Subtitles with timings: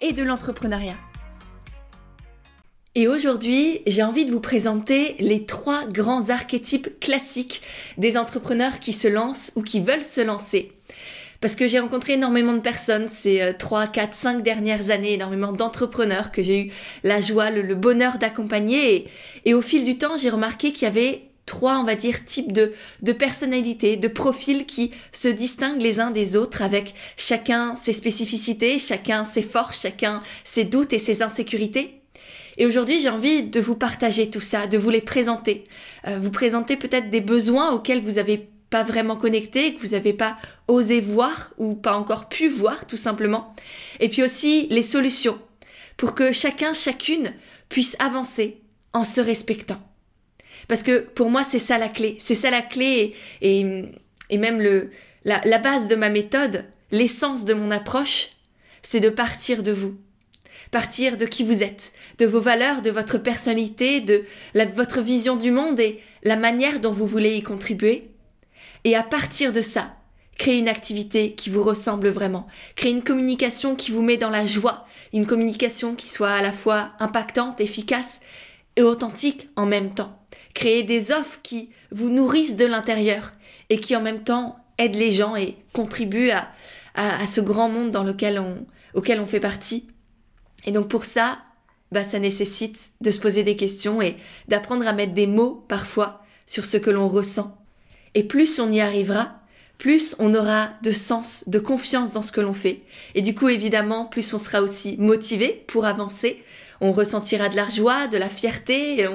[0.00, 0.96] et de l'entrepreneuriat.
[2.96, 7.62] Et aujourd'hui, j'ai envie de vous présenter les trois grands archétypes classiques
[7.98, 10.72] des entrepreneurs qui se lancent ou qui veulent se lancer.
[11.40, 16.32] Parce que j'ai rencontré énormément de personnes ces 3, 4, 5 dernières années, énormément d'entrepreneurs
[16.32, 18.94] que j'ai eu la joie, le, bonheur d'accompagner.
[18.94, 19.06] Et,
[19.46, 22.52] et au fil du temps, j'ai remarqué qu'il y avait trois, on va dire, types
[22.52, 22.72] de,
[23.02, 28.78] de personnalités, de profils qui se distinguent les uns des autres avec chacun ses spécificités,
[28.78, 32.02] chacun ses forces, chacun ses doutes et ses insécurités.
[32.56, 35.64] Et aujourd'hui, j'ai envie de vous partager tout ça, de vous les présenter.
[36.06, 40.12] Euh, vous présenter peut-être des besoins auxquels vous n'avez pas vraiment connecté, que vous n'avez
[40.12, 40.36] pas
[40.68, 43.56] osé voir ou pas encore pu voir tout simplement.
[43.98, 45.38] Et puis aussi les solutions
[45.96, 47.32] pour que chacun, chacune
[47.68, 48.62] puisse avancer
[48.92, 49.82] en se respectant.
[50.70, 52.16] Parce que pour moi, c'est ça la clé.
[52.20, 53.84] C'est ça la clé et,
[54.30, 54.90] et, même le,
[55.24, 58.28] la, base de ma méthode, l'essence de mon approche,
[58.80, 59.96] c'est de partir de vous.
[60.70, 64.22] Partir de qui vous êtes, de vos valeurs, de votre personnalité, de
[64.76, 68.08] votre vision du monde et la manière dont vous voulez y contribuer.
[68.84, 69.96] Et à partir de ça,
[70.38, 72.46] créer une activité qui vous ressemble vraiment,
[72.76, 76.52] créer une communication qui vous met dans la joie, une communication qui soit à la
[76.52, 78.20] fois impactante, efficace
[78.76, 80.19] et authentique en même temps
[80.54, 83.32] créer des offres qui vous nourrissent de l'intérieur
[83.68, 86.48] et qui en même temps aident les gens et contribuent à,
[86.94, 89.86] à, ce grand monde dans lequel on, auquel on fait partie.
[90.66, 91.38] Et donc pour ça,
[91.92, 94.16] bah, ça nécessite de se poser des questions et
[94.48, 97.56] d'apprendre à mettre des mots parfois sur ce que l'on ressent.
[98.14, 99.40] Et plus on y arrivera,
[99.78, 102.82] plus on aura de sens, de confiance dans ce que l'on fait.
[103.14, 106.42] Et du coup, évidemment, plus on sera aussi motivé pour avancer,
[106.80, 109.06] on ressentira de la joie, de la fierté,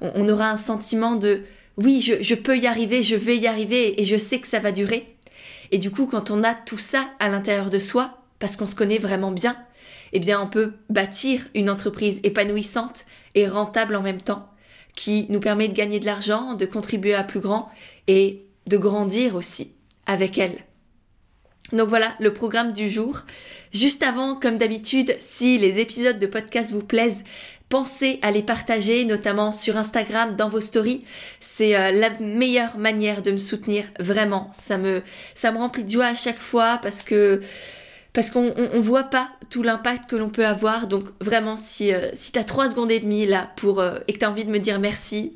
[0.00, 1.42] on, aura un sentiment de
[1.76, 4.72] oui, je, peux y arriver, je vais y arriver et je sais que ça va
[4.72, 5.06] durer.
[5.70, 8.74] Et du coup, quand on a tout ça à l'intérieur de soi, parce qu'on se
[8.74, 9.56] connaît vraiment bien,
[10.12, 14.50] eh bien, on peut bâtir une entreprise épanouissante et rentable en même temps,
[14.94, 17.70] qui nous permet de gagner de l'argent, de contribuer à plus grand
[18.06, 19.72] et de grandir aussi
[20.06, 20.58] avec elle.
[21.72, 23.22] Donc voilà le programme du jour.
[23.72, 27.22] Juste avant, comme d'habitude, si les épisodes de podcast vous plaisent,
[27.70, 31.04] pensez à les partager, notamment sur Instagram, dans vos stories.
[31.40, 34.50] C'est euh, la meilleure manière de me soutenir, vraiment.
[34.52, 35.02] Ça me,
[35.34, 37.40] ça me remplit de joie à chaque fois parce que
[38.12, 40.86] parce qu'on on, voit pas tout l'impact que l'on peut avoir.
[40.86, 44.12] Donc vraiment, si, euh, si tu as 3 secondes et demie là pour euh, et
[44.12, 45.32] que tu as envie de me dire merci,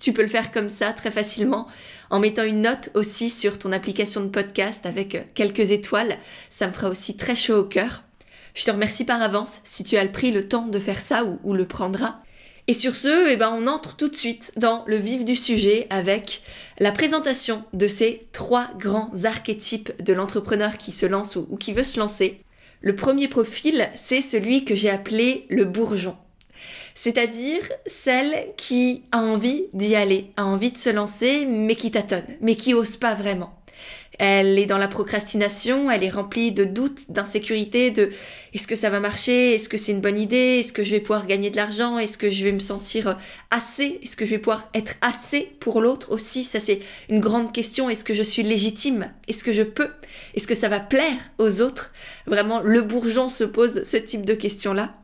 [0.00, 1.66] tu peux le faire comme ça très facilement
[2.10, 6.18] en mettant une note aussi sur ton application de podcast avec quelques étoiles.
[6.50, 8.04] Ça me fera aussi très chaud au cœur.
[8.54, 11.52] Je te remercie par avance si tu as pris le temps de faire ça ou,
[11.52, 12.20] le prendras.
[12.68, 15.86] Et sur ce, eh ben, on entre tout de suite dans le vif du sujet
[15.90, 16.42] avec
[16.78, 21.84] la présentation de ces trois grands archétypes de l'entrepreneur qui se lance ou qui veut
[21.84, 22.40] se lancer.
[22.80, 26.16] Le premier profil, c'est celui que j'ai appelé le bourgeon
[26.96, 32.24] c'est-à-dire celle qui a envie d'y aller, a envie de se lancer, mais qui tâtonne,
[32.40, 33.52] mais qui ose pas vraiment.
[34.18, 38.08] Elle est dans la procrastination, elle est remplie de doutes, d'insécurité, de
[38.54, 41.00] est-ce que ça va marcher, est-ce que c'est une bonne idée, est-ce que je vais
[41.00, 43.18] pouvoir gagner de l'argent, est-ce que je vais me sentir
[43.50, 46.78] assez, est-ce que je vais pouvoir être assez pour l'autre aussi, ça c'est
[47.10, 49.90] une grande question, est-ce que je suis légitime, est-ce que je peux,
[50.34, 51.92] est-ce que ça va plaire aux autres?
[52.26, 54.94] Vraiment, le bourgeon se pose ce type de questions-là.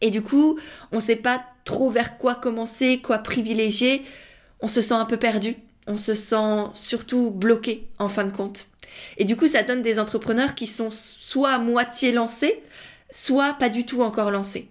[0.00, 0.58] Et du coup,
[0.92, 4.02] on ne sait pas trop vers quoi commencer, quoi privilégier.
[4.60, 5.56] On se sent un peu perdu.
[5.86, 8.68] On se sent surtout bloqué en fin de compte.
[9.16, 12.62] Et du coup, ça donne des entrepreneurs qui sont soit à moitié lancés,
[13.10, 14.68] soit pas du tout encore lancés.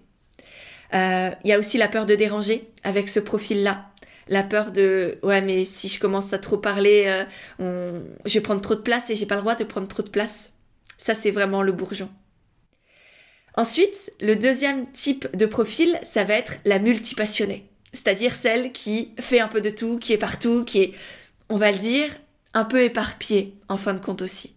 [0.94, 3.84] Euh, il y a aussi la peur de déranger avec ce profil-là.
[4.28, 7.04] La peur de ouais mais si je commence à trop parler,
[7.58, 10.02] euh, je vais prendre trop de place et j'ai pas le droit de prendre trop
[10.02, 10.52] de place.
[10.98, 12.10] Ça c'est vraiment le bourgeon.
[13.58, 17.64] Ensuite, le deuxième type de profil, ça va être la multipassionnée.
[17.92, 20.92] C'est-à-dire celle qui fait un peu de tout, qui est partout, qui est,
[21.48, 22.06] on va le dire,
[22.54, 24.54] un peu éparpillée en fin de compte aussi.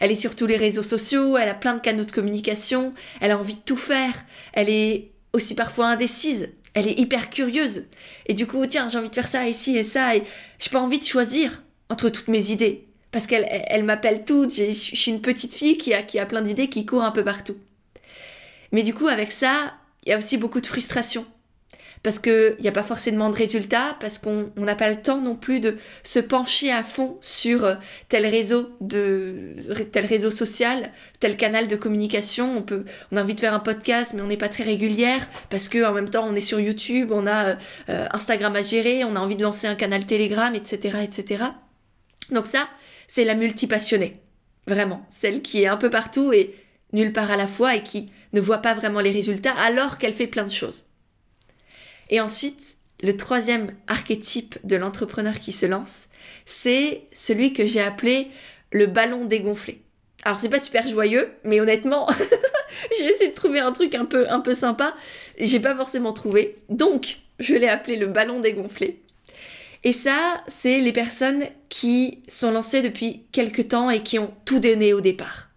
[0.00, 3.30] Elle est sur tous les réseaux sociaux, elle a plein de canaux de communication, elle
[3.30, 4.14] a envie de tout faire,
[4.52, 7.84] elle est aussi parfois indécise, elle est hyper curieuse.
[8.26, 10.24] Et du coup, tiens, j'ai envie de faire ça ici et ça, et
[10.58, 12.82] j'ai pas envie de choisir entre toutes mes idées.
[13.12, 16.42] Parce qu'elle elle, m'appelle toutes, je suis une petite fille qui a, qui a plein
[16.42, 17.56] d'idées, qui court un peu partout.
[18.72, 19.74] Mais du coup, avec ça,
[20.04, 21.26] il y a aussi beaucoup de frustration
[22.02, 25.34] parce qu'il n'y a pas forcément de résultats, parce qu'on n'a pas le temps non
[25.34, 27.74] plus de se pencher à fond sur euh,
[28.08, 32.56] tel réseau tel réseau social, tel canal de communication.
[32.56, 35.28] On peut, on a envie de faire un podcast, mais on n'est pas très régulière
[35.50, 37.56] parce que en même temps on est sur YouTube, on a
[37.90, 41.44] euh, Instagram à gérer, on a envie de lancer un canal Telegram, etc., etc.
[42.30, 42.66] Donc ça,
[43.08, 44.14] c'est la multipassionnée,
[44.66, 46.54] vraiment, celle qui est un peu partout et
[46.92, 50.14] nulle part à la fois et qui ne voit pas vraiment les résultats alors qu'elle
[50.14, 50.84] fait plein de choses.
[52.10, 56.08] Et ensuite, le troisième archétype de l'entrepreneur qui se lance,
[56.44, 58.28] c'est celui que j'ai appelé
[58.72, 59.82] le ballon dégonflé.
[60.24, 62.08] Alors c'est pas super joyeux, mais honnêtement,
[62.98, 64.94] j'ai essayé de trouver un truc un peu un peu sympa,
[65.38, 66.54] j'ai pas forcément trouvé.
[66.68, 69.00] Donc, je l'ai appelé le ballon dégonflé.
[69.82, 74.60] Et ça, c'est les personnes qui sont lancées depuis quelques temps et qui ont tout
[74.60, 75.49] donné au départ,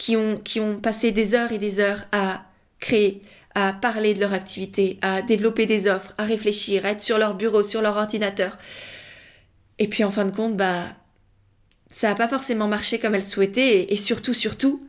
[0.00, 2.46] qui ont qui ont passé des heures et des heures à
[2.80, 3.20] créer,
[3.54, 7.34] à parler de leur activité, à développer des offres, à réfléchir, à être sur leur
[7.34, 8.56] bureau, sur leur ordinateur.
[9.78, 10.84] Et puis en fin de compte, bah,
[11.90, 14.86] ça n'a pas forcément marché comme elles souhaitaient et, surtout, surtout,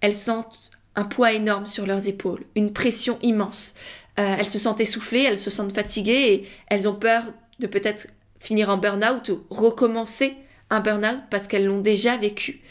[0.00, 3.74] elles sentent un poids énorme sur leurs épaules, une pression immense.
[4.20, 7.24] Euh, elles se sentent essoufflées, elles se sentent fatiguées et elles ont peur
[7.58, 8.06] de peut-être
[8.38, 10.36] finir en burn-out ou recommencer
[10.70, 12.62] un burn-out parce qu'elles l'ont déjà vécu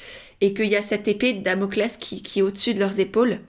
[0.41, 3.39] et qu'il y a cette épée de Damoclès qui, qui est au-dessus de leurs épaules.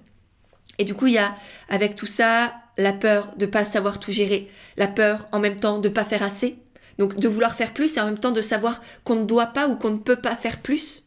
[0.78, 1.34] Et du coup, il y a
[1.68, 5.78] avec tout ça la peur de pas savoir tout gérer, la peur en même temps
[5.78, 6.56] de pas faire assez,
[6.98, 9.68] donc de vouloir faire plus et en même temps de savoir qu'on ne doit pas
[9.68, 11.04] ou qu'on ne peut pas faire plus.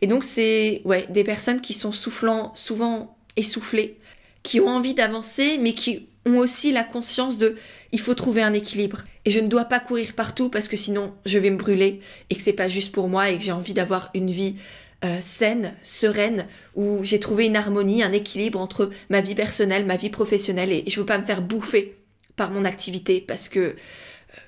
[0.00, 3.98] Et donc c'est ouais, des personnes qui sont soufflant, souvent essoufflées,
[4.42, 7.56] qui ont envie d'avancer mais qui ont aussi la conscience de
[7.92, 11.14] il faut trouver un équilibre et je ne dois pas courir partout parce que sinon
[11.26, 13.74] je vais me brûler et que c'est pas juste pour moi et que j'ai envie
[13.74, 14.56] d'avoir une vie
[15.04, 19.96] euh, saine, sereine, où j'ai trouvé une harmonie, un équilibre entre ma vie personnelle, ma
[19.96, 21.96] vie professionnelle, et je veux pas me faire bouffer
[22.36, 23.74] par mon activité parce que euh,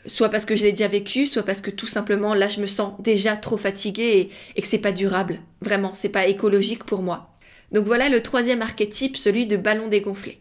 [0.06, 2.66] soit parce que je l'ai déjà vécu, soit parce que tout simplement là je me
[2.66, 5.40] sens déjà trop fatiguée et, que c'est pas durable.
[5.60, 7.34] Vraiment, c'est pas écologique pour moi.
[7.70, 10.38] Donc voilà le troisième archétype, celui de ballon dégonflé.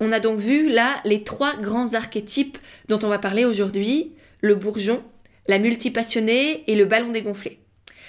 [0.00, 2.58] On a donc vu là les trois grands archétypes
[2.88, 5.02] dont on va parler aujourd'hui, le bourgeon,
[5.48, 7.58] la multipassionnée et le ballon dégonflé.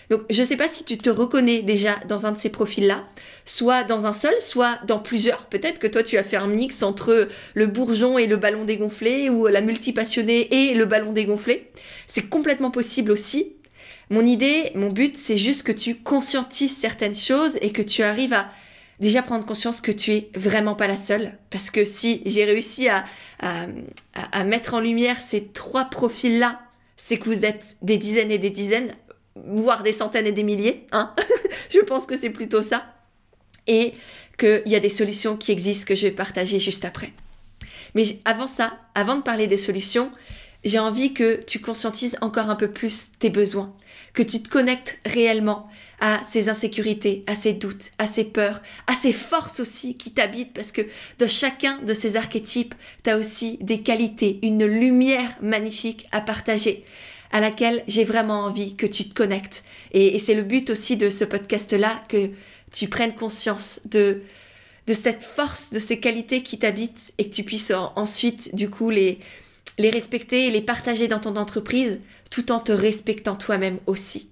[0.09, 3.03] Donc je ne sais pas si tu te reconnais déjà dans un de ces profils-là,
[3.45, 5.45] soit dans un seul, soit dans plusieurs.
[5.45, 9.29] Peut-être que toi tu as fait un mix entre le bourgeon et le ballon dégonflé,
[9.29, 11.69] ou la multipassionnée et le ballon dégonflé.
[12.07, 13.53] C'est complètement possible aussi.
[14.09, 18.33] Mon idée, mon but, c'est juste que tu conscientises certaines choses et que tu arrives
[18.33, 18.50] à
[19.00, 21.38] déjà prendre conscience que tu es vraiment pas la seule.
[21.51, 23.05] Parce que si j'ai réussi à,
[24.44, 26.59] mettre en lumière ces trois profils-là,
[26.97, 28.94] c'est que vous êtes des dizaines et des dizaines
[29.47, 30.86] voire des centaines et des milliers.
[30.91, 31.13] Hein
[31.69, 32.83] je pense que c'est plutôt ça.
[33.68, 33.94] Et
[34.38, 37.13] qu'il y a des solutions qui existent que je vais partager juste après.
[37.94, 40.12] Mais avant ça, avant de parler des solutions,
[40.63, 43.74] j'ai envie que tu conscientises encore un peu plus tes besoins,
[44.13, 45.69] que tu te connectes réellement
[46.01, 50.53] à ces insécurités, à ces doutes, à ces peurs, à ces forces aussi qui t'habitent,
[50.53, 50.81] parce que
[51.18, 56.83] dans chacun de ces archétypes, tu as aussi des qualités, une lumière magnifique à partager
[57.31, 59.63] à laquelle j'ai vraiment envie que tu te connectes.
[59.91, 62.31] Et, c'est le but aussi de ce podcast-là, que
[62.71, 64.21] tu prennes conscience de,
[64.88, 68.89] de cette force, de ces qualités qui t'habitent et que tu puisses ensuite, du coup,
[68.89, 69.19] les,
[69.77, 74.29] les respecter et les partager dans ton entreprise tout en te respectant toi-même aussi.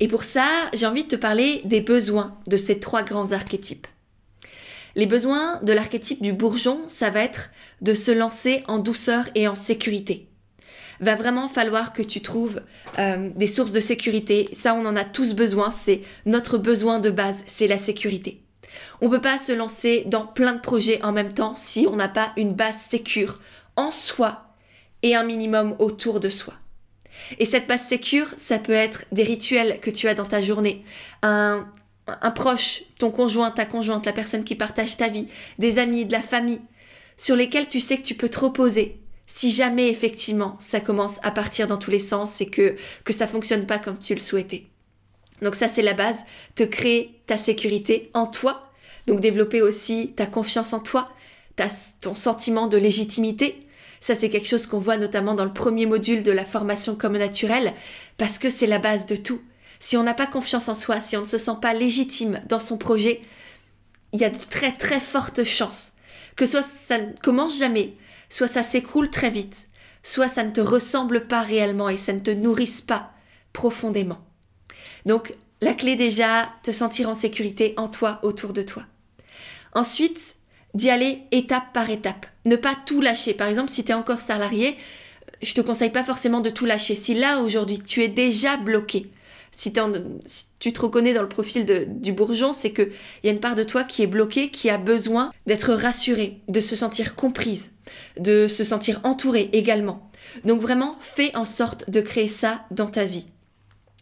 [0.00, 3.86] Et pour ça, j'ai envie de te parler des besoins de ces trois grands archétypes.
[4.96, 9.48] Les besoins de l'archétype du bourgeon, ça va être de se lancer en douceur et
[9.48, 10.28] en sécurité
[11.00, 12.60] va vraiment falloir que tu trouves
[12.98, 14.48] euh, des sources de sécurité.
[14.52, 15.70] Ça, on en a tous besoin.
[15.70, 18.42] C'est notre besoin de base, c'est la sécurité.
[19.00, 22.08] On peut pas se lancer dans plein de projets en même temps si on n'a
[22.08, 23.40] pas une base sécure
[23.76, 24.46] en soi
[25.02, 26.54] et un minimum autour de soi.
[27.38, 30.84] Et cette base sécure, ça peut être des rituels que tu as dans ta journée,
[31.22, 31.68] un,
[32.06, 36.12] un proche, ton conjoint, ta conjointe, la personne qui partage ta vie, des amis, de
[36.12, 36.60] la famille,
[37.16, 38.98] sur lesquels tu sais que tu peux te reposer,
[39.34, 43.26] si jamais effectivement ça commence à partir dans tous les sens et que, que ça
[43.26, 44.66] fonctionne pas comme tu le souhaitais.
[45.42, 46.24] Donc ça c'est la base,
[46.54, 48.70] te créer ta sécurité en toi,
[49.08, 51.06] donc développer aussi ta confiance en toi,
[51.56, 51.66] ta,
[52.00, 53.66] ton sentiment de légitimité.
[54.00, 57.18] Ça c'est quelque chose qu'on voit notamment dans le premier module de la formation comme
[57.18, 57.74] naturelle,
[58.16, 59.42] parce que c'est la base de tout.
[59.80, 62.60] Si on n'a pas confiance en soi, si on ne se sent pas légitime dans
[62.60, 63.20] son projet,
[64.12, 65.94] il y a de très très fortes chances
[66.36, 67.94] que soit ça ne commence jamais,
[68.28, 69.68] soit ça s'écroule très vite,
[70.02, 73.12] soit ça ne te ressemble pas réellement et ça ne te nourrisse pas
[73.52, 74.18] profondément.
[75.06, 78.84] Donc, la clé déjà, te sentir en sécurité en toi, autour de toi.
[79.72, 80.36] Ensuite,
[80.74, 82.26] d'y aller étape par étape.
[82.44, 83.32] Ne pas tout lâcher.
[83.32, 84.76] Par exemple, si tu es encore salarié,
[85.40, 86.94] je te conseille pas forcément de tout lâcher.
[86.94, 89.10] Si là, aujourd'hui, tu es déjà bloqué,
[89.56, 89.72] si,
[90.58, 92.90] tu te reconnais dans le profil du bourgeon, c'est qu'il
[93.22, 96.60] y a une part de toi qui est bloquée, qui a besoin d'être rassurée, de
[96.60, 97.70] se sentir comprise,
[98.18, 100.10] de se sentir entourée également.
[100.44, 103.26] Donc vraiment, fais en sorte de créer ça dans ta vie.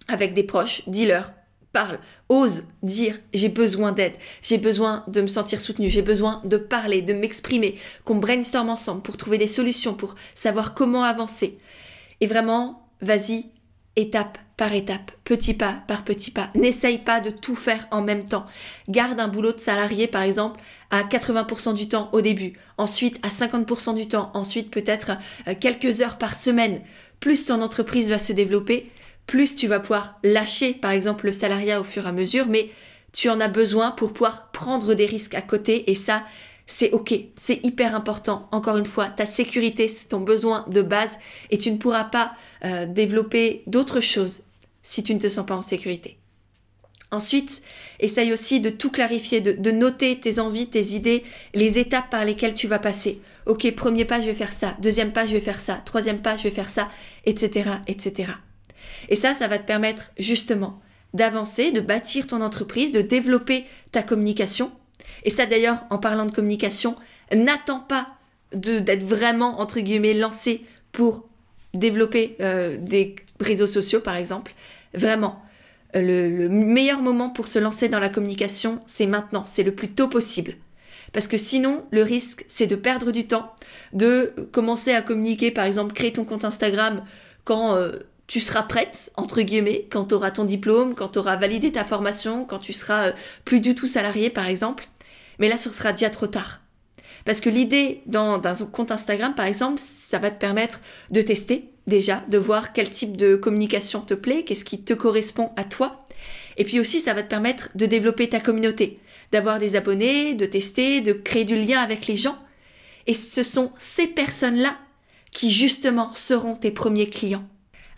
[0.09, 1.33] Avec des proches, dis-leur,
[1.73, 6.57] parle, ose dire j'ai besoin d'aide, j'ai besoin de me sentir soutenue, j'ai besoin de
[6.57, 11.59] parler, de m'exprimer, qu'on brainstorm ensemble pour trouver des solutions, pour savoir comment avancer.
[12.21, 13.47] Et vraiment, vas-y,
[13.97, 16.51] étape par étape, petit pas par petit pas.
[16.55, 18.47] N'essaye pas de tout faire en même temps.
[18.89, 23.29] Garde un boulot de salarié, par exemple, à 80% du temps au début, ensuite à
[23.29, 25.13] 50% du temps, ensuite peut-être
[25.49, 26.83] euh, quelques heures par semaine.
[27.21, 28.91] Plus ton entreprise va se développer,
[29.27, 32.69] plus tu vas pouvoir lâcher, par exemple, le salariat au fur et à mesure, mais
[33.13, 36.25] tu en as besoin pour pouvoir prendre des risques à côté et ça,
[36.73, 38.49] c'est ok, c'est hyper important.
[38.51, 41.19] Encore une fois, ta sécurité, c'est ton besoin de base
[41.51, 42.33] et tu ne pourras pas
[42.65, 44.45] euh, développer d'autres choses
[44.83, 46.17] si tu ne te sens pas en sécurité.
[47.11, 47.61] Ensuite,
[48.01, 52.55] essaye aussi de tout clarifier, de, noter tes envies, tes idées, les étapes par lesquelles
[52.55, 53.21] tu vas passer.
[53.45, 54.75] Ok, premier pas, je vais faire ça.
[54.81, 55.83] Deuxième pas, je vais faire ça.
[55.85, 56.89] Troisième pas, je vais faire ça,
[57.27, 58.33] etc., etc.
[59.11, 60.81] Et ça, ça va te permettre justement
[61.13, 64.73] d'avancer, de bâtir ton entreprise, de développer ta communication
[65.25, 66.97] et ça d'ailleurs, en parlant de communication,
[67.35, 68.07] n'attends pas
[68.53, 71.29] d'être vraiment, entre guillemets, lancé pour
[71.75, 74.53] développer euh, des réseaux sociaux, par exemple.
[74.95, 75.43] Vraiment,
[75.95, 79.89] le, le, meilleur moment pour se lancer dans la communication, c'est maintenant, c'est le plus
[79.89, 80.55] tôt possible.
[81.13, 83.53] Parce que sinon, le risque, c'est de perdre du temps,
[83.93, 87.05] de commencer à communiquer, par exemple, créer ton compte Instagram
[87.45, 87.93] quand euh,
[88.27, 91.85] tu seras prête, entre guillemets, quand tu auras ton diplôme, quand tu auras validé ta
[91.85, 93.13] formation, quand tu seras euh,
[93.45, 94.89] plus du tout salarié, par exemple.
[95.39, 96.61] Mais là, ce sera déjà trop tard.
[97.25, 101.71] Parce que l'idée dans, un compte Instagram, par exemple, ça va te permettre de tester
[101.87, 106.05] déjà, de voir quel type de communication te plaît, qu'est-ce qui te correspond à toi.
[106.57, 108.99] Et puis aussi, ça va te permettre de développer ta communauté,
[109.31, 112.39] d'avoir des abonnés, de tester, de créer du lien avec les gens.
[113.07, 114.77] Et ce sont ces personnes-là
[115.33, 117.49] qui justement seront tes premiers clients.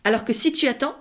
[0.05, 0.97] Alors que si tu attends,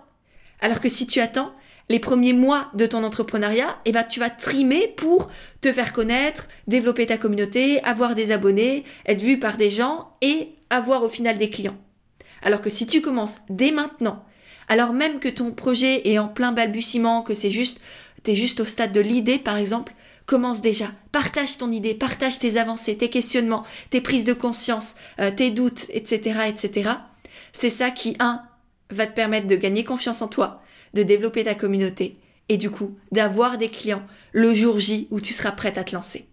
[0.61, 1.53] alors que si tu attends,
[1.93, 5.29] les premiers mois de ton entrepreneuriat, eh ben, tu vas trimer pour
[5.61, 10.55] te faire connaître, développer ta communauté, avoir des abonnés, être vu par des gens et
[10.71, 11.77] avoir au final des clients.
[12.41, 14.25] Alors que si tu commences dès maintenant,
[14.69, 17.79] alors même que ton projet est en plein balbutiement, que c'est juste,
[18.25, 19.93] es juste au stade de l'idée par exemple,
[20.25, 20.87] commence déjà.
[21.11, 25.91] Partage ton idée, partage tes avancées, tes questionnements, tes prises de conscience, euh, tes doutes,
[25.91, 26.89] etc., etc.
[27.51, 28.41] C'est ça qui, un,
[28.89, 30.62] va te permettre de gagner confiance en toi,
[30.93, 32.17] de développer ta communauté
[32.49, 35.95] et du coup d'avoir des clients le jour J où tu seras prête à te
[35.95, 36.27] lancer.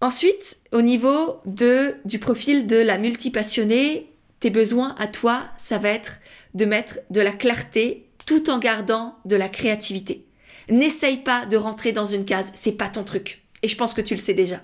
[0.00, 5.88] Ensuite, au niveau de, du profil de la multipassionnée, tes besoins à toi, ça va
[5.88, 6.20] être
[6.54, 10.24] de mettre de la clarté tout en gardant de la créativité.
[10.68, 13.42] N'essaye pas de rentrer dans une case, c'est pas ton truc.
[13.62, 14.60] Et je pense que tu le sais déjà.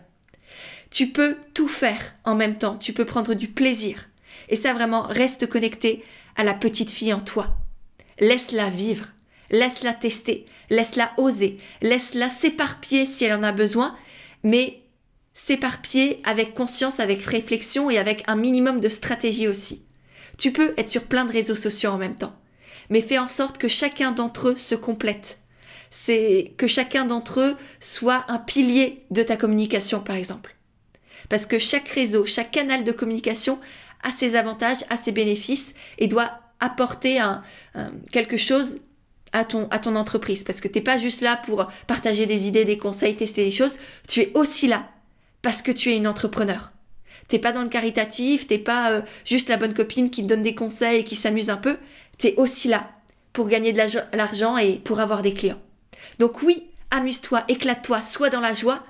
[0.90, 4.08] Tu peux tout faire en même temps, tu peux prendre du plaisir.
[4.48, 6.04] Et ça vraiment, reste connecté
[6.36, 7.56] à la petite fille en toi.
[8.20, 9.06] Laisse-la vivre,
[9.50, 13.96] laisse-la tester, laisse-la oser, laisse-la s'éparpiller si elle en a besoin,
[14.42, 14.80] mais
[15.34, 19.84] s'éparpiller avec conscience, avec réflexion et avec un minimum de stratégie aussi.
[20.38, 22.36] Tu peux être sur plein de réseaux sociaux en même temps,
[22.88, 25.40] mais fais en sorte que chacun d'entre eux se complète.
[25.90, 30.56] C'est que chacun d'entre eux soit un pilier de ta communication, par exemple.
[31.28, 33.60] Parce que chaque réseau, chaque canal de communication
[34.02, 37.20] a ses avantages, a ses bénéfices et doit apporter
[38.10, 38.78] quelque chose
[39.32, 40.44] à ton, à ton entreprise.
[40.44, 43.50] Parce que tu n'es pas juste là pour partager des idées, des conseils, tester des
[43.50, 43.78] choses.
[44.08, 44.88] Tu es aussi là
[45.42, 46.72] parce que tu es une entrepreneur.
[47.28, 50.42] T'es pas dans le caritatif, t'es pas euh, juste la bonne copine qui te donne
[50.42, 51.78] des conseils et qui s'amuse un peu.
[52.18, 52.90] Tu es aussi là
[53.32, 53.80] pour gagner de
[54.16, 55.60] l'argent et pour avoir des clients.
[56.18, 58.84] Donc oui, amuse-toi, éclate-toi, sois dans la joie,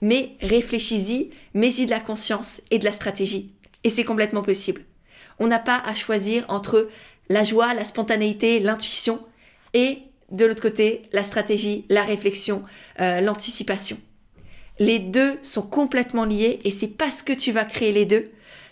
[0.00, 3.54] mais réfléchis-y, mets-y de la conscience et de la stratégie.
[3.84, 4.82] Et c'est complètement possible.
[5.40, 6.88] On n'a pas à choisir entre
[7.28, 9.20] la joie, la spontanéité, l'intuition
[9.74, 9.98] et
[10.30, 12.62] de l'autre côté, la stratégie, la réflexion,
[13.00, 13.98] euh, l'anticipation.
[14.78, 18.30] Les deux sont complètement liés et c'est parce que tu vas créer les deux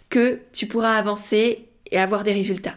[0.09, 2.77] que tu pourras avancer et avoir des résultats.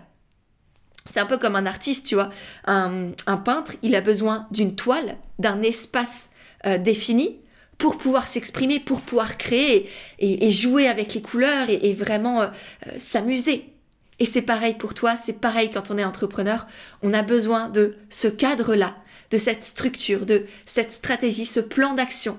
[1.09, 2.29] C'est un peu comme un artiste, tu vois.
[2.65, 3.11] Un,
[3.43, 6.29] peintre, il a besoin d'une toile, d'un espace
[6.65, 7.39] euh, défini
[7.77, 12.47] pour pouvoir s'exprimer, pour pouvoir créer et, jouer avec les couleurs et, vraiment euh,
[12.97, 13.70] s'amuser.
[14.21, 16.67] Et c'est pareil pour toi, c'est pareil quand on est entrepreneur.
[17.01, 18.95] On a besoin de ce cadre-là,
[19.31, 22.37] de cette structure, de cette stratégie, ce plan d'action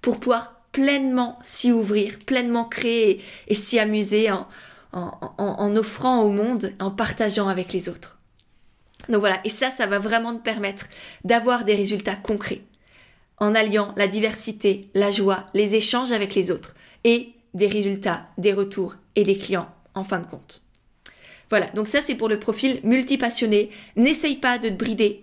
[0.00, 6.92] pour pouvoir pleinement s'y ouvrir, pleinement créer et s'y amuser en, offrant au monde, en
[6.92, 8.16] partageant avec les autres.
[9.08, 10.86] Donc voilà, et ça, ça va vraiment te permettre
[11.24, 12.62] d'avoir des résultats concrets
[13.38, 18.52] en alliant la diversité, la joie, les échanges avec les autres et des résultats, des
[18.52, 20.64] retours et des clients en fin de compte.
[21.54, 23.70] Voilà, donc ça c'est pour le profil multipassionné.
[23.94, 25.22] N'essaye pas de te brider.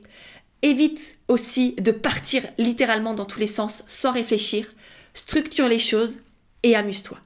[0.61, 4.71] Évite aussi de partir littéralement dans tous les sens sans réfléchir.
[5.13, 6.19] Structure les choses
[6.63, 7.17] et amuse-toi.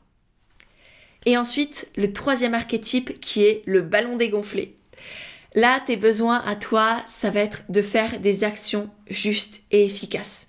[1.28, 4.76] Et ensuite, le troisième archétype qui est le ballon dégonflé.
[5.54, 10.48] Là, tes besoins à toi, ça va être de faire des actions justes et efficaces.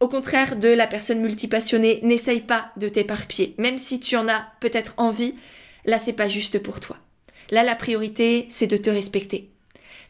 [0.00, 3.54] Au contraire de la personne multipassionnée, n'essaye pas de t'éparpiller.
[3.58, 5.36] Même si tu en as peut-être envie,
[5.84, 6.98] là, c'est pas juste pour toi.
[7.50, 9.50] Là, la priorité, c'est de te respecter.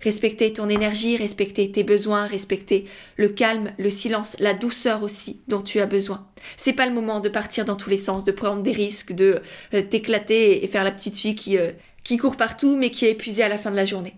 [0.00, 2.84] Respecter ton énergie, respecter tes besoins, respecter
[3.16, 6.26] le calme, le silence, la douceur aussi dont tu as besoin.
[6.56, 9.40] C'est pas le moment de partir dans tous les sens, de prendre des risques, de
[9.72, 11.72] euh, t'éclater et faire la petite fille qui, euh,
[12.02, 14.14] qui court partout mais qui est épuisée à la fin de la journée.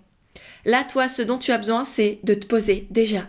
[0.64, 3.28] Là, toi, ce dont tu as besoin, c'est de te poser déjà,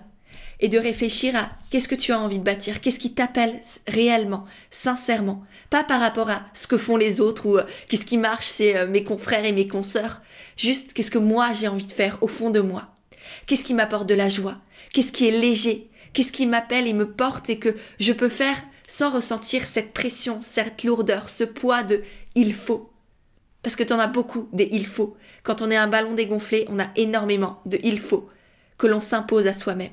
[0.59, 4.43] et de réfléchir à qu'est-ce que tu as envie de bâtir, qu'est-ce qui t'appelle réellement,
[4.71, 8.47] sincèrement, pas par rapport à ce que font les autres ou euh, qu'est-ce qui marche
[8.47, 10.21] c'est euh, mes confrères et mes consoeurs,
[10.55, 12.87] juste qu'est-ce que moi j'ai envie de faire au fond de moi,
[13.45, 14.57] qu'est-ce qui m'apporte de la joie,
[14.93, 18.57] qu'est-ce qui est léger, qu'est-ce qui m'appelle et me porte et que je peux faire
[18.87, 22.01] sans ressentir cette pression, cette lourdeur, ce poids de
[22.35, 22.91] il faut.
[23.61, 25.17] Parce que tu en as beaucoup des il faut.
[25.43, 28.27] Quand on est un ballon dégonflé, on a énormément de il faut
[28.77, 29.91] que l'on s'impose à soi-même.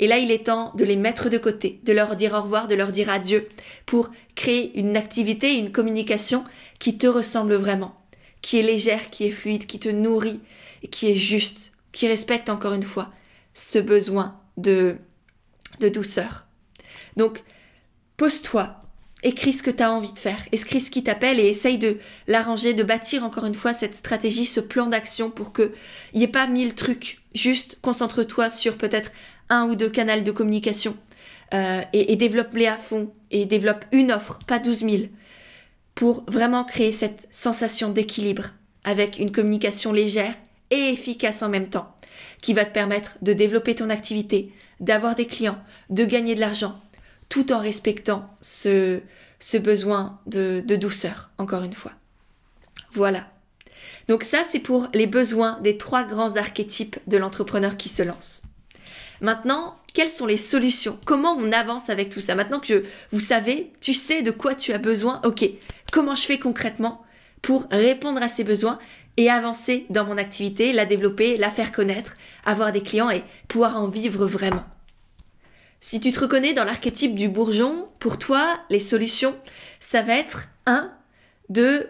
[0.00, 2.66] Et là, il est temps de les mettre de côté, de leur dire au revoir,
[2.66, 3.46] de leur dire adieu,
[3.84, 6.42] pour créer une activité, une communication
[6.78, 7.94] qui te ressemble vraiment,
[8.40, 10.40] qui est légère, qui est fluide, qui te nourrit,
[10.90, 13.12] qui est juste, qui respecte encore une fois
[13.52, 14.96] ce besoin de,
[15.80, 16.46] de douceur.
[17.16, 17.42] Donc,
[18.16, 18.80] pose-toi,
[19.22, 21.98] écris ce que tu as envie de faire, écris ce qui t'appelle et essaye de
[22.26, 25.72] l'arranger, de bâtir encore une fois cette stratégie, ce plan d'action pour qu'il
[26.14, 27.20] n'y ait pas mille trucs.
[27.34, 29.12] Juste concentre-toi sur peut-être
[29.50, 30.96] un ou deux canaux de communication
[31.52, 35.02] euh, et, développe-les à fond et développe une offre, pas 12 000,
[35.94, 38.46] pour vraiment créer cette sensation d'équilibre
[38.84, 40.34] avec une communication légère
[40.70, 41.94] et efficace en même temps,
[42.40, 45.58] qui va te permettre de développer ton activité, d'avoir des clients,
[45.90, 46.80] de gagner de l'argent,
[47.28, 49.00] tout en respectant ce,
[49.58, 51.92] besoin de douceur, encore une fois.
[52.92, 53.26] Voilà.
[54.08, 58.42] Donc ça, c'est pour les besoins des trois grands archétypes de l'entrepreneur qui se lance.
[59.20, 60.98] Maintenant, quelles sont les solutions?
[61.04, 62.34] Comment on avance avec tout ça?
[62.34, 65.48] Maintenant que vous savez, tu sais de quoi tu as besoin, ok,
[65.92, 67.02] comment je fais concrètement
[67.42, 68.78] pour répondre à ces besoins
[69.16, 73.76] et avancer dans mon activité, la développer, la faire connaître, avoir des clients et pouvoir
[73.76, 74.64] en vivre vraiment?
[75.82, 79.34] Si tu te reconnais dans l'archétype du bourgeon, pour toi, les solutions,
[79.80, 80.92] ça va être un,
[81.48, 81.88] de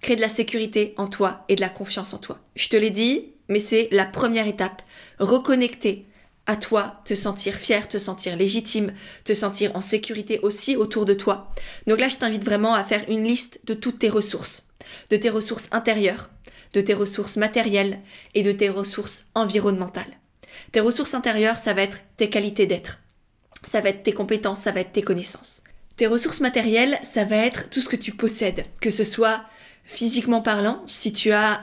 [0.00, 2.38] créer de la sécurité en toi et de la confiance en toi.
[2.54, 4.82] Je te l'ai dit, mais c'est la première étape.
[5.18, 6.06] Reconnecter
[6.46, 8.92] à toi, te sentir fier, te sentir légitime,
[9.24, 11.52] te sentir en sécurité aussi autour de toi.
[11.86, 14.66] Donc là, je t'invite vraiment à faire une liste de toutes tes ressources,
[15.10, 16.30] de tes ressources intérieures,
[16.72, 18.00] de tes ressources matérielles
[18.34, 20.18] et de tes ressources environnementales.
[20.72, 23.00] Tes ressources intérieures, ça va être tes qualités d'être,
[23.64, 25.62] ça va être tes compétences, ça va être tes connaissances.
[25.96, 29.44] Tes ressources matérielles, ça va être tout ce que tu possèdes, que ce soit
[29.86, 31.60] physiquement parlant, si tu as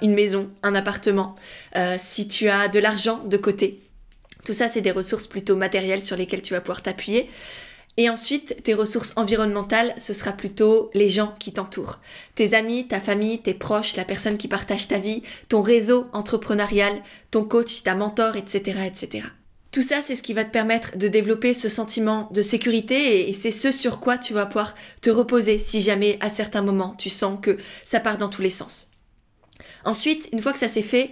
[0.00, 1.34] une maison, un appartement,
[1.74, 3.80] euh, si tu as de l'argent de côté,
[4.46, 7.28] tout ça, c'est des ressources plutôt matérielles sur lesquelles tu vas pouvoir t'appuyer.
[7.96, 11.98] Et ensuite, tes ressources environnementales, ce sera plutôt les gens qui t'entourent.
[12.36, 17.02] Tes amis, ta famille, tes proches, la personne qui partage ta vie, ton réseau entrepreneurial,
[17.32, 19.26] ton coach, ta mentor, etc., etc.
[19.72, 23.34] Tout ça, c'est ce qui va te permettre de développer ce sentiment de sécurité et
[23.34, 27.10] c'est ce sur quoi tu vas pouvoir te reposer si jamais à certains moments tu
[27.10, 28.92] sens que ça part dans tous les sens.
[29.84, 31.10] Ensuite, une fois que ça s'est fait,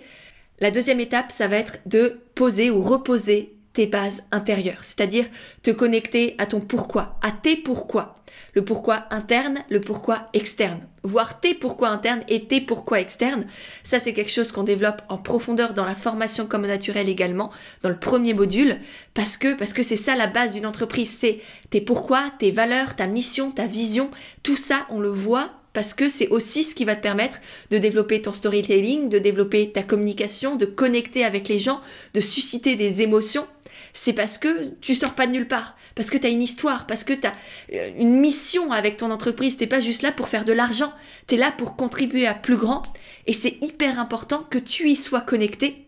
[0.61, 5.27] la deuxième étape, ça va être de poser ou reposer tes bases intérieures, c'est-à-dire
[5.63, 8.15] te connecter à ton pourquoi, à tes pourquoi.
[8.55, 10.81] Le pourquoi interne, le pourquoi externe.
[11.03, 13.47] Voir tes pourquoi internes et tes pourquoi externes,
[13.83, 17.51] ça c'est quelque chose qu'on développe en profondeur dans la formation comme naturelle également,
[17.83, 18.79] dans le premier module,
[19.13, 21.41] parce que parce que c'est ça la base d'une entreprise, c'est
[21.71, 24.09] tes pourquoi, tes valeurs, ta mission, ta vision,
[24.45, 27.77] tout ça on le voit parce que c'est aussi ce qui va te permettre de
[27.77, 31.81] développer ton storytelling, de développer ta communication, de connecter avec les gens,
[32.15, 33.47] de susciter des émotions.
[33.93, 36.87] C'est parce que tu sors pas de nulle part, parce que tu as une histoire,
[36.87, 37.35] parce que tu as
[37.73, 40.93] euh, une mission avec ton entreprise, t'es pas juste là pour faire de l'argent,
[41.27, 42.83] tu es là pour contribuer à plus grand
[43.27, 45.85] et c'est hyper important que tu y sois connecté.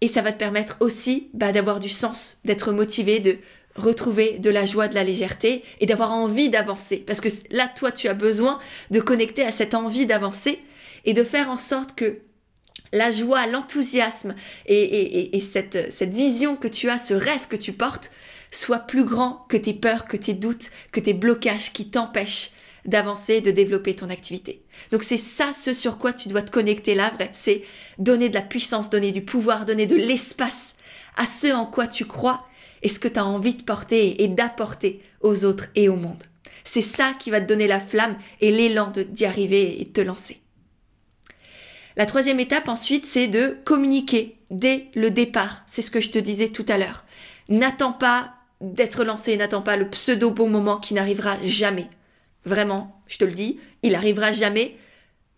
[0.00, 3.38] Et ça va te permettre aussi bah, d'avoir du sens, d'être motivé, de
[3.76, 6.98] retrouver de la joie, de la légèreté et d'avoir envie d'avancer.
[6.98, 8.58] Parce que là, toi, tu as besoin
[8.90, 10.60] de connecter à cette envie d'avancer
[11.04, 12.18] et de faire en sorte que
[12.92, 14.34] la joie, l'enthousiasme
[14.66, 18.10] et, cette, cette vision que tu as, ce rêve que tu portes,
[18.52, 22.52] soit plus grand que tes peurs, que tes doutes, que tes blocages qui t'empêchent
[22.84, 24.62] d'avancer, de développer ton activité.
[24.92, 27.62] Donc c'est ça ce sur quoi tu dois te connecter là, vrai, c'est
[27.98, 30.76] donner de la puissance, donner du pouvoir, donner de l'espace
[31.16, 32.46] à ce en quoi tu crois
[32.84, 36.22] et ce que tu as envie de porter et d'apporter aux autres et au monde.
[36.62, 40.00] C'est ça qui va te donner la flamme et l'élan d'y arriver et de te
[40.00, 40.40] lancer.
[41.96, 45.62] La troisième étape ensuite, c'est de communiquer dès le départ.
[45.66, 47.04] C'est ce que je te disais tout à l'heure.
[47.48, 51.88] N'attends pas d'être lancé, n'attends pas le pseudo bon moment qui n'arrivera jamais.
[52.44, 54.76] Vraiment, je te le dis, il arrivera jamais,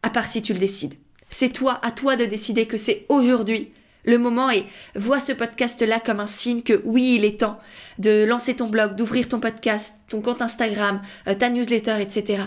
[0.02, 0.94] à part si tu le décides.
[1.28, 3.70] C'est toi, à toi de décider que c'est aujourd'hui
[4.06, 4.64] le moment et
[4.94, 7.58] vois ce podcast-là comme un signe que oui, il est temps
[7.98, 12.44] de lancer ton blog, d'ouvrir ton podcast, ton compte Instagram, euh, ta newsletter, etc.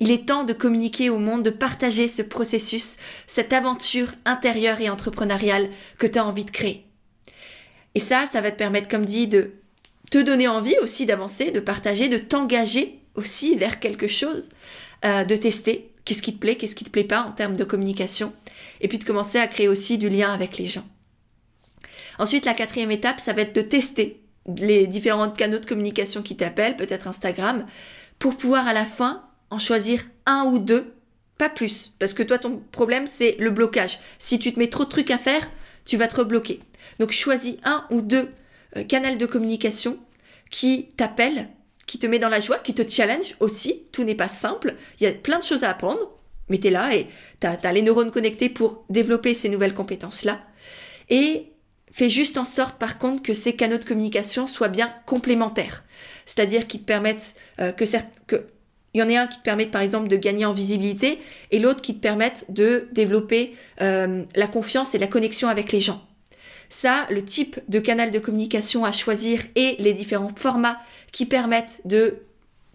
[0.00, 4.90] Il est temps de communiquer au monde, de partager ce processus, cette aventure intérieure et
[4.90, 6.86] entrepreneuriale que tu as envie de créer.
[7.94, 9.52] Et ça, ça va te permettre, comme dit, de
[10.10, 14.48] te donner envie aussi d'avancer, de partager, de t'engager aussi vers quelque chose,
[15.04, 17.64] euh, de tester qu'est-ce qui te plaît, qu'est-ce qui te plaît pas en termes de
[17.64, 18.32] communication,
[18.82, 20.84] et puis de commencer à créer aussi du lien avec les gens.
[22.18, 24.22] Ensuite, la quatrième étape, ça va être de tester
[24.56, 27.64] les différents canaux de communication qui t'appellent, peut-être Instagram,
[28.18, 30.92] pour pouvoir à la fin en choisir un ou deux,
[31.38, 33.98] pas plus, parce que toi, ton problème, c'est le blocage.
[34.18, 35.48] Si tu te mets trop de trucs à faire,
[35.84, 36.58] tu vas te rebloquer.
[36.98, 38.28] Donc choisis un ou deux
[38.76, 39.98] euh, canaux de communication
[40.50, 41.48] qui t'appellent
[41.92, 43.82] qui te met dans la joie, qui te challenge aussi.
[43.92, 44.72] Tout n'est pas simple.
[44.98, 46.10] Il y a plein de choses à apprendre,
[46.48, 47.06] mais tu es là et
[47.40, 50.40] tu as, les neurones connectés pour développer ces nouvelles compétences-là.
[51.08, 51.52] Et
[51.90, 55.84] fais juste en sorte, par contre, que ces canaux de communication soient bien complémentaires.
[56.26, 57.84] C'est-à-dire qu'ils te permettent euh, que
[58.26, 58.46] que
[58.94, 61.18] il y en a un qui te permet, par exemple, de gagner en visibilité
[61.50, 65.80] et l'autre qui te permettent de développer euh, la confiance et la connexion avec les
[65.80, 66.06] gens.
[66.68, 70.78] Ça, le type de canal de communication à choisir et les différents formats
[71.10, 72.22] qui permettent de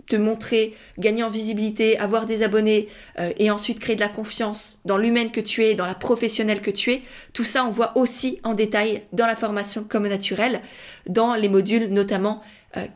[0.07, 2.87] te montrer, gagner en visibilité, avoir des abonnés
[3.19, 6.61] euh, et ensuite créer de la confiance dans l'humaine que tu es, dans la professionnelle
[6.61, 7.01] que tu es.
[7.33, 10.61] Tout ça, on voit aussi en détail dans la formation comme naturel,
[11.07, 12.41] dans les modules notamment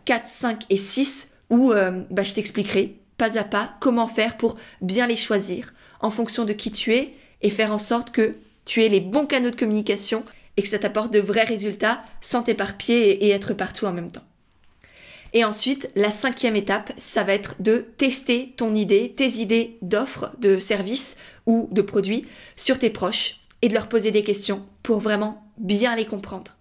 [0.05, 4.37] 4, euh, 5 et 6 où euh, bah, je t'expliquerai pas à pas comment faire
[4.37, 8.35] pour bien les choisir en fonction de qui tu es et faire en sorte que
[8.65, 10.23] tu aies les bons canaux de communication
[10.57, 14.23] et que ça t'apporte de vrais résultats sans t'éparpiller et être partout en même temps.
[15.33, 20.31] Et ensuite, la cinquième étape, ça va être de tester ton idée, tes idées d'offres,
[20.39, 21.15] de services
[21.45, 25.95] ou de produits sur tes proches et de leur poser des questions pour vraiment bien
[25.95, 26.57] les comprendre.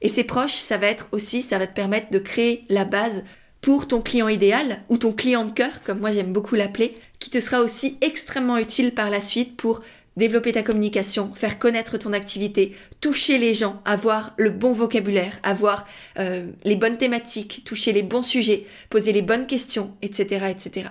[0.00, 3.24] Et ces proches, ça va être aussi, ça va te permettre de créer la base
[3.60, 7.30] pour ton client idéal ou ton client de cœur, comme moi j'aime beaucoup l'appeler, qui
[7.30, 9.80] te sera aussi extrêmement utile par la suite pour
[10.18, 15.86] développer ta communication, faire connaître ton activité, toucher les gens, avoir le bon vocabulaire, avoir
[16.18, 20.88] euh, les bonnes thématiques, toucher les bons sujets, poser les bonnes questions, etc., etc.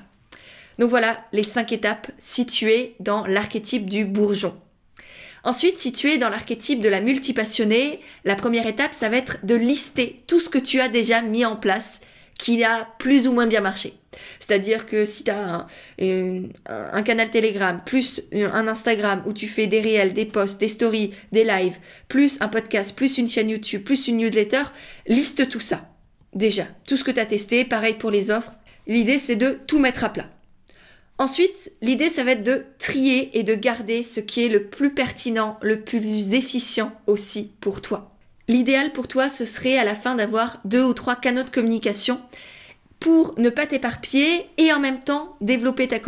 [0.80, 4.56] Donc voilà les cinq étapes situées dans l'archétype du bourgeon.
[5.44, 9.46] Ensuite, si tu es dans l'archétype de la multipassionnée, la première étape, ça va être
[9.46, 12.02] de lister tout ce que tu as déjà mis en place
[12.38, 13.94] qui a plus ou moins bien marché.
[14.40, 15.68] C'est-à-dire que si tu as
[16.00, 21.12] un, canal Telegram, plus un Instagram où tu fais des réels, des posts, des stories,
[21.32, 24.64] des lives, plus un podcast, plus une chaîne YouTube, plus une newsletter,
[25.08, 25.90] liste tout ça.
[26.34, 28.52] Déjà, tout ce que tu as testé, pareil pour les offres.
[28.86, 30.30] L'idée, c'est de tout mettre à plat.
[31.20, 34.94] Ensuite, l'idée, ça va être de trier et de garder ce qui est le plus
[34.94, 38.17] pertinent, le plus efficient aussi pour toi.
[38.48, 42.22] L'idéal pour toi, ce serait à la fin d'avoir deux ou trois canaux de communication
[43.00, 46.00] pour ne pas t'éparpiller et en même temps développer ta,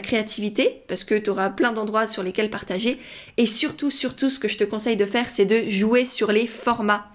[0.00, 2.98] créativité parce que tu auras plein d'endroits sur lesquels partager.
[3.38, 6.46] Et surtout surtout ce que je te conseille de faire c'est de jouer sur les
[6.46, 7.06] formats.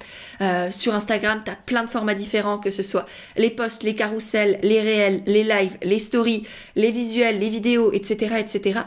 [0.42, 3.06] Euh, sur Instagram tu as plein de formats différents que ce soit
[3.38, 8.38] les posts les carousels les réels les lives les stories les visuels les vidéos etc
[8.40, 8.80] etc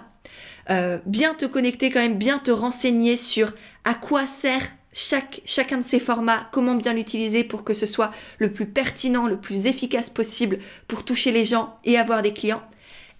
[0.71, 3.53] euh, bien te connecter quand même bien te renseigner sur
[3.85, 8.11] à quoi sert chaque, chacun de ces formats, comment bien l'utiliser pour que ce soit
[8.39, 12.63] le plus pertinent, le plus efficace possible pour toucher les gens et avoir des clients.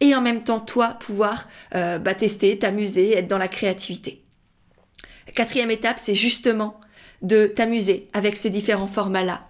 [0.01, 4.25] Et en même temps, toi, pouvoir euh, bah, tester, t'amuser, être dans la créativité.
[5.35, 6.81] quatrième étape, c'est justement
[7.21, 9.43] de t'amuser avec ces différents formats-là.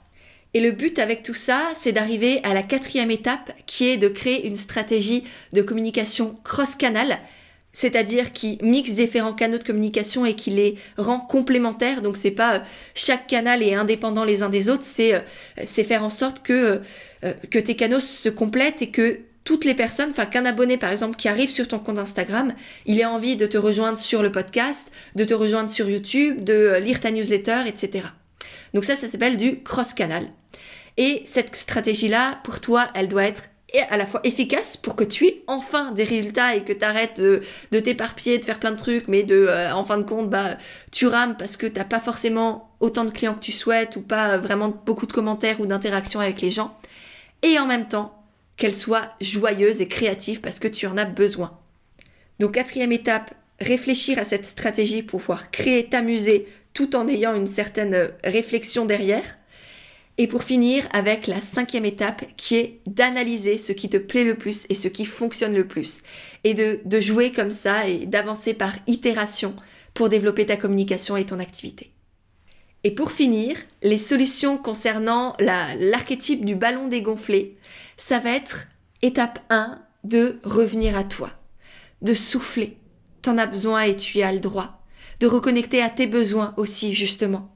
[0.52, 4.08] Et le but avec tout ça, c'est d'arriver à la quatrième étape qui est de
[4.08, 7.20] créer une stratégie de communication cross-canal
[7.76, 12.00] c'est-à-dire qui mixe différents canaux de communication et qui les rend complémentaires.
[12.00, 12.58] Donc c'est pas euh,
[12.94, 15.20] chaque canal est indépendant les uns des autres, c'est euh,
[15.66, 16.80] faire en sorte que
[17.22, 20.90] euh, que tes canaux se complètent et que toutes les personnes, enfin qu'un abonné par
[20.90, 22.54] exemple qui arrive sur ton compte Instagram,
[22.86, 26.78] il ait envie de te rejoindre sur le podcast, de te rejoindre sur YouTube, de
[26.82, 28.06] lire ta newsletter, etc.
[28.72, 30.24] Donc ça, ça s'appelle du cross-canal.
[30.96, 35.04] Et cette stratégie-là, pour toi, elle doit être et à la fois efficace pour que
[35.04, 38.76] tu aies enfin des résultats et que tu arrêtes de, t'éparpiller, de faire plein de
[38.76, 40.56] trucs, mais de, euh, en fin de compte, bah,
[40.92, 44.38] tu rames parce que t'as pas forcément autant de clients que tu souhaites ou pas
[44.38, 46.78] vraiment beaucoup de commentaires ou d'interactions avec les gens.
[47.42, 48.16] Et en même temps,
[48.56, 51.58] qu'elle soit joyeuse et créative parce que tu en as besoin.
[52.38, 57.46] Donc quatrième étape, réfléchir à cette stratégie pour pouvoir créer, t'amuser tout en ayant une
[57.46, 59.36] certaine réflexion derrière.
[60.18, 64.36] Et pour finir avec la cinquième étape qui est d'analyser ce qui te plaît le
[64.36, 66.02] plus et ce qui fonctionne le plus.
[66.44, 69.54] Et de, de jouer comme ça et d'avancer par itération
[69.92, 71.92] pour développer ta communication et ton activité.
[72.84, 77.56] Et pour finir, les solutions concernant l'archétype du ballon dégonflé,
[77.96, 78.68] ça va être
[79.02, 81.30] étape 1 de revenir à toi,
[82.02, 82.78] de souffler.
[83.22, 84.84] T'en as besoin et tu y as le droit.
[85.18, 87.55] De reconnecter à tes besoins aussi, justement.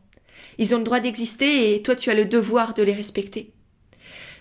[0.60, 3.50] Ils ont le droit d'exister et toi tu as le devoir de les respecter.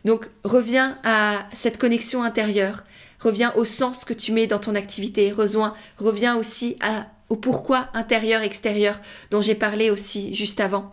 [0.05, 2.84] Donc reviens à cette connexion intérieure,
[3.19, 6.77] reviens au sens que tu mets dans ton activité, reviens, reviens aussi
[7.29, 8.99] au pourquoi intérieur-extérieur
[9.32, 10.91] dont j'ai parlé aussi juste avant.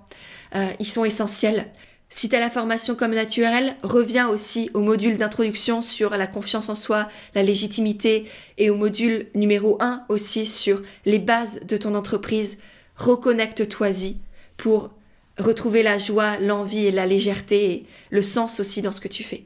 [0.54, 1.66] Euh, ils sont essentiels.
[2.08, 6.68] Si tu as la formation comme naturelle, reviens aussi au module d'introduction sur la confiance
[6.68, 11.96] en soi, la légitimité et au module numéro 1 aussi sur les bases de ton
[11.96, 12.58] entreprise.
[12.96, 14.18] Reconnecte-toi-y
[14.56, 14.90] pour
[15.38, 19.22] retrouver la joie, l'envie et la légèreté et le sens aussi dans ce que tu
[19.22, 19.44] fais.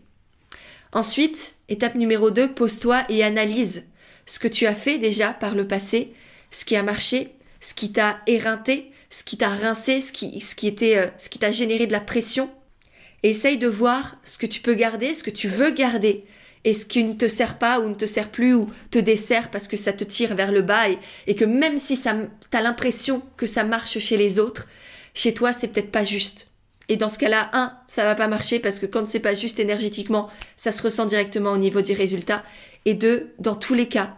[0.92, 3.84] Ensuite, étape numéro 2, pose-toi et analyse
[4.26, 6.12] ce que tu as fait déjà par le passé,
[6.50, 10.96] ce qui a marché, ce qui t'a éreinté, ce qui t'a rincé, ce qui, était,
[10.96, 12.50] euh, ce qui t'a généré de la pression.
[13.22, 16.24] essaye de voir ce que tu peux garder, ce que tu veux garder,
[16.64, 19.50] et ce qui ne te sert pas ou ne te sert plus ou te dessert
[19.50, 22.14] parce que ça te tire vers le bas et, et que même si ça,
[22.50, 24.66] t'as l'impression que ça marche chez les autres,
[25.14, 26.48] chez toi, c'est peut-être pas juste.
[26.88, 29.60] Et dans ce cas-là, un, ça va pas marcher parce que quand c'est pas juste
[29.60, 32.42] énergétiquement, ça se ressent directement au niveau du résultat.
[32.84, 34.16] Et deux, dans tous les cas,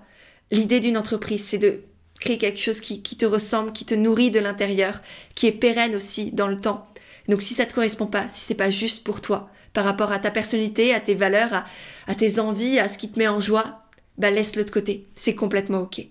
[0.51, 1.83] l'idée d'une entreprise, c'est de
[2.19, 5.03] créer quelque chose qui, te ressemble, qui te nourrit de l'intérieur,
[5.35, 6.87] qui est pérenne aussi dans le temps.
[7.29, 10.19] Donc si ça te correspond pas, si c'est pas juste pour toi, par rapport à
[10.19, 11.65] ta personnalité, à tes valeurs,
[12.07, 13.83] à, tes envies, à ce qui te met en joie,
[14.19, 15.07] bah laisse-le de côté.
[15.15, 16.07] C'est complètement ok.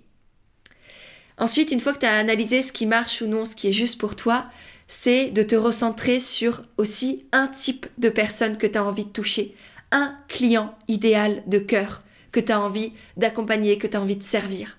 [1.38, 3.74] Ensuite, une fois que tu as analysé ce qui marche ou non, ce qui est
[3.74, 4.46] juste pour toi,
[4.93, 9.10] c'est de te recentrer sur aussi un type de personne que tu as envie de
[9.10, 9.56] toucher,
[9.91, 14.23] un client idéal de cœur que tu as envie d'accompagner, que tu as envie de
[14.23, 14.77] servir.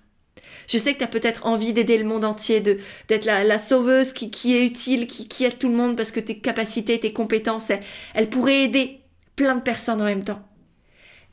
[0.69, 4.31] Je sais que tu as peut-être envie d'aider le monde entier, d'être la, sauveuse qui,
[4.31, 7.73] qui, est utile, qui, qui aide tout le monde parce que tes capacités, tes compétences,
[8.15, 9.01] elles pourraient aider
[9.35, 10.47] plein de personnes en même temps.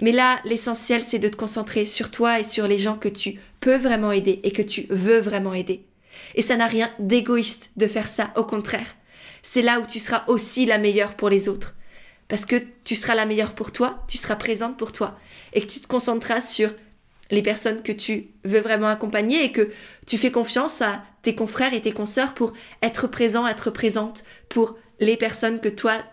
[0.01, 3.41] Mais là, l'essentiel, c'est de te concentrer sur toi et sur les gens que tu
[3.59, 5.88] peux vraiment aider et que tu veux vraiment aider.
[6.35, 8.95] Et ça n'a rien d'égoïste de faire ça, au contraire.
[9.41, 11.75] C'est là où tu seras aussi la meilleure pour les autres.
[12.27, 15.19] Parce que tu seras la meilleure pour toi, tu seras présente pour toi.
[15.53, 16.69] Et que tu te concentreras sur
[17.31, 19.69] les personnes que tu veux vraiment accompagner et que
[20.05, 24.77] tu fais confiance à tes confrères et tes consoeurs pour être présent, être présente pour
[24.99, 26.03] les personnes que toi,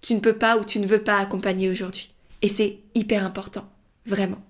[0.00, 2.08] tu ne peux pas ou tu ne veux pas accompagner aujourd'hui.
[2.42, 3.68] Et c'est hyper important,
[4.06, 4.42] vraiment.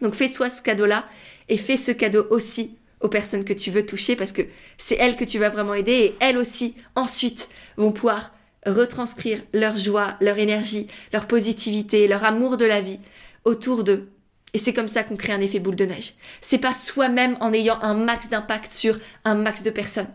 [0.00, 1.06] Donc fais-toi ce cadeau-là
[1.48, 4.42] et fais ce cadeau aussi aux personnes que tu veux toucher parce que
[4.78, 8.32] c'est elles que tu vas vraiment aider et elles aussi ensuite vont pouvoir
[8.66, 13.00] retranscrire leur joie, leur énergie, leur positivité, leur amour de la vie
[13.44, 14.08] autour d'eux.
[14.52, 16.14] Et c'est comme ça qu'on crée un effet boule de neige.
[16.40, 20.10] C'est pas soi-même en ayant un max d'impact sur un max de personnes.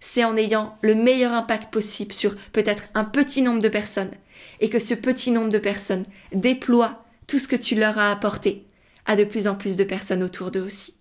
[0.00, 4.12] C'est en ayant le meilleur impact possible sur peut-être un petit nombre de personnes
[4.60, 8.64] et que ce petit nombre de personnes déploie tout ce que tu leur as apporté
[9.06, 10.97] à de plus en plus de personnes autour d'eux aussi.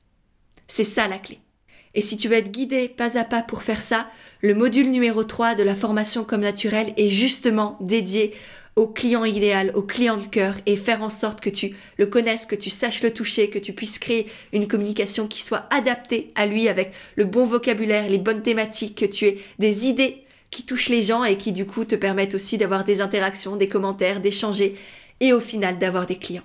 [0.68, 1.40] C'est ça la clé.
[1.94, 4.08] Et si tu veux être guidé pas à pas pour faire ça,
[4.42, 8.34] le module numéro 3 de la formation comme naturelle est justement dédié
[8.76, 12.46] au client idéal, au client de cœur et faire en sorte que tu le connaisses,
[12.46, 16.46] que tu saches le toucher, que tu puisses créer une communication qui soit adaptée à
[16.46, 20.90] lui avec le bon vocabulaire, les bonnes thématiques, que tu aies des idées qui touchent
[20.90, 24.76] les gens et qui du coup te permettent aussi d'avoir des interactions, des commentaires, d'échanger
[25.20, 26.44] et au final d'avoir des clients.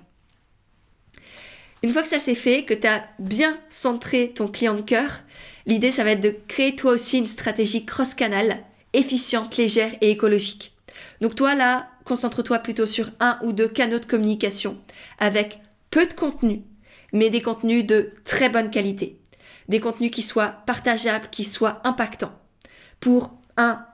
[1.83, 5.21] Une fois que ça s'est fait, que tu as bien centré ton client de cœur,
[5.67, 8.59] l'idée ça va être de créer toi aussi une stratégie cross-canal,
[8.93, 10.75] efficiente, légère et écologique.
[11.21, 14.77] Donc toi là, concentre-toi plutôt sur un ou deux canaux de communication
[15.19, 15.59] avec
[15.91, 16.63] peu de contenu,
[17.13, 19.19] mais des contenus de très bonne qualité.
[19.69, 22.33] Des contenus qui soient partageables, qui soient impactants.
[23.01, 23.85] Pour, un,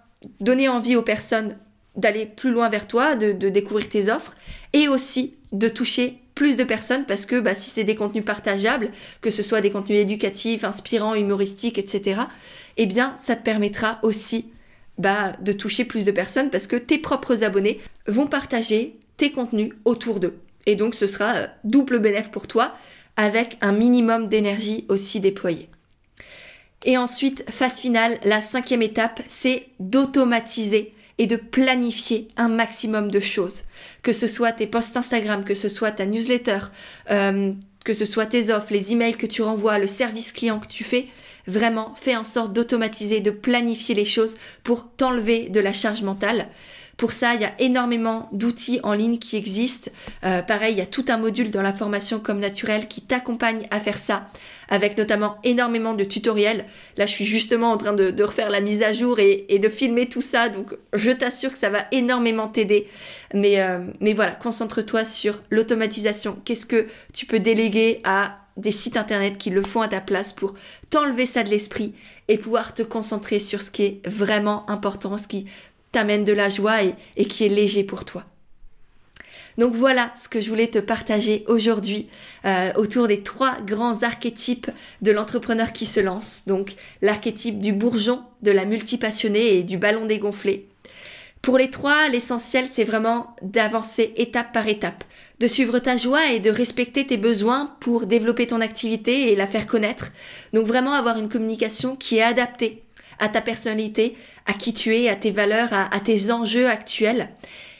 [0.40, 1.56] donner envie aux personnes
[1.96, 4.34] d'aller plus loin vers toi, de, découvrir tes offres,
[4.72, 8.92] et aussi de toucher plus de personnes parce que bah, si c'est des contenus partageables,
[9.22, 12.20] que ce soit des contenus éducatifs, inspirants, humoristiques, etc.,
[12.76, 14.46] eh bien, ça te permettra aussi
[14.98, 19.72] bah, de toucher plus de personnes parce que tes propres abonnés vont partager tes contenus
[19.84, 20.38] autour d'eux.
[20.66, 22.72] Et donc, ce sera euh, double bénéfice pour toi
[23.16, 25.68] avec un minimum d'énergie aussi déployé.
[26.84, 33.20] Et ensuite, phase finale, la cinquième étape, c'est d'automatiser et de planifier un maximum de
[33.20, 33.64] choses.
[34.02, 36.60] Que ce soit tes posts Instagram, que ce soit ta newsletter,
[37.10, 37.52] euh,
[37.84, 40.84] que ce soit tes offres, les emails que tu renvoies, le service client que tu
[40.84, 41.06] fais,
[41.46, 46.48] vraiment fais en sorte d'automatiser, de planifier les choses pour t'enlever de la charge mentale.
[46.98, 49.88] Pour ça, il y a énormément d'outils en ligne qui existent.
[50.24, 53.68] Euh, pareil, il y a tout un module dans la formation comme naturel qui t'accompagne
[53.70, 54.26] à faire ça,
[54.68, 56.64] avec notamment énormément de tutoriels.
[56.96, 60.08] Là, je suis justement en train de, refaire la mise à jour et, de filmer
[60.08, 62.88] tout ça, donc je t'assure que ça va énormément t'aider.
[63.32, 66.36] Mais, euh, mais voilà, concentre-toi sur l'automatisation.
[66.44, 70.32] Qu'est-ce que tu peux déléguer à des sites internet qui le font à ta place
[70.32, 70.54] pour
[70.90, 71.94] t'enlever ça de l'esprit
[72.26, 75.46] et pouvoir te concentrer sur ce qui est vraiment important, ce qui
[75.92, 78.24] t'amène de la joie et, qui est léger pour toi.
[79.56, 82.06] Donc voilà ce que je voulais te partager aujourd'hui
[82.44, 84.70] euh, autour des trois grands archétypes
[85.02, 86.44] de l'entrepreneur qui se lance.
[86.46, 90.68] Donc l'archétype du bourgeon, de la multipassionnée et du ballon dégonflé.
[91.42, 95.04] Pour les trois, l'essentiel c'est vraiment d'avancer étape par étape,
[95.40, 99.46] de suivre ta joie et de respecter tes besoins pour développer ton activité et la
[99.46, 100.10] faire connaître.
[100.52, 102.82] Donc vraiment avoir une communication qui est adaptée
[103.18, 104.16] à ta personnalité,
[104.48, 107.28] à qui tu es, à tes valeurs, à, tes enjeux actuels.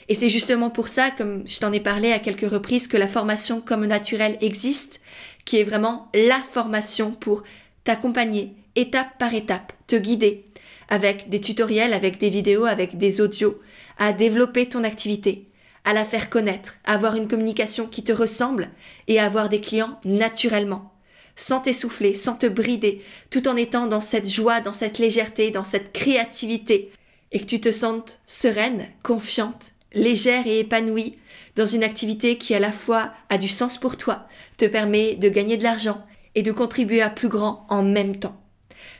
[0.07, 3.07] Et c'est justement pour ça, comme je t'en ai parlé à quelques reprises, que la
[3.07, 5.01] formation comme naturel existe,
[5.45, 7.43] qui est vraiment la formation pour
[7.83, 10.45] t'accompagner étape par étape, te guider
[10.89, 13.59] avec des tutoriels, avec des vidéos, avec des audios,
[13.97, 15.47] à développer ton activité,
[15.85, 18.69] à la faire connaître, à avoir une communication qui te ressemble
[19.07, 20.91] et à avoir des clients naturellement
[21.39, 25.63] sans t'essouffler, sans te brider, tout en étant dans cette joie, dans cette légèreté, dans
[25.63, 26.91] cette créativité,
[27.31, 31.17] et que tu te sentes sereine, confiante, légère et épanouie
[31.55, 35.29] dans une activité qui à la fois a du sens pour toi, te permet de
[35.29, 38.39] gagner de l'argent et de contribuer à plus grand en même temps.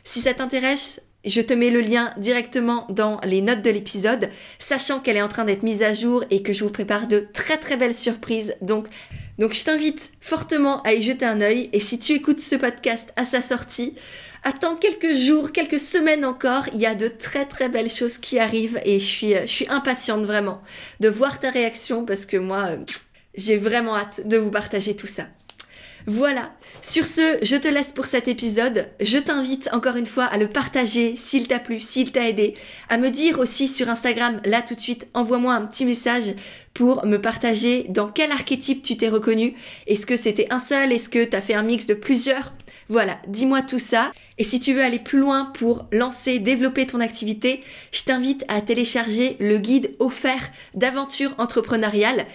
[0.06, 5.00] Si ça t'intéresse, je te mets le lien directement dans les notes de l'épisode, sachant
[5.00, 7.58] qu'elle est en train d'être mise à jour et que je vous prépare de très
[7.58, 8.56] très belles surprises.
[8.62, 8.88] Donc
[9.40, 13.14] donc je t'invite fortement à y jeter un œil et si tu écoutes ce podcast
[13.16, 13.96] à sa sortie,
[14.44, 18.38] attends quelques jours, quelques semaines encore, il y a de très très belles choses qui
[18.38, 20.62] arrivent et je suis, impatiente vraiment
[21.00, 22.72] de voir ta réaction parce que moi,
[23.34, 25.28] j'ai vraiment hâte de vous partager tout ça.
[26.08, 26.52] Voilà.
[26.82, 28.88] Sur ce, je te laisse pour cet épisode.
[29.02, 32.54] Je t'invite encore une fois à le partager s'il t'a plu, s'il t'a aidé.
[32.90, 36.34] À me dire aussi sur Instagram, là tout de suite, envoie-moi un petit message
[36.74, 39.56] pour me partager dans quel archétype tu t'es reconnu.
[39.88, 40.94] Est-ce que c'était un seul?
[40.94, 42.54] Est-ce que t'as fait un mix de plusieurs?
[42.88, 44.12] Voilà, dis-moi tout ça.
[44.40, 48.62] Et si tu veux aller plus loin pour lancer, développer ton activité, je t'invite à
[48.62, 52.26] télécharger le guide offert d'aventure entrepreneuriale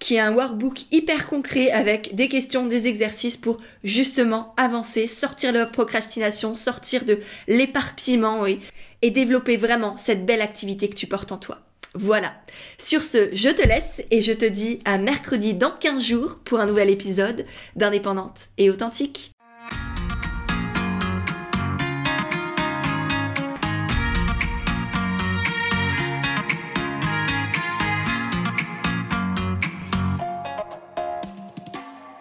[0.00, 5.52] qui est un workbook hyper concret avec des questions, des exercices pour justement avancer, sortir
[5.52, 8.58] de la procrastination, sortir de l'éparpillement et,
[9.02, 11.60] développer vraiment cette belle activité que tu portes en toi.
[11.94, 12.34] Voilà.
[12.78, 16.60] Sur ce, je te laisse et je te dis à mercredi dans 15 jours pour
[16.60, 17.44] un nouvel épisode
[17.76, 19.32] d'Indépendante et Authentique.